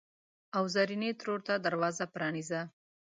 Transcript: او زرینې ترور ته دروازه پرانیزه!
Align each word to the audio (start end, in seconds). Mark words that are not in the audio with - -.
او 0.57 0.63
زرینې 0.75 1.11
ترور 1.19 1.39
ته 1.47 1.53
دروازه 1.65 2.05
پرانیزه! 2.13 2.61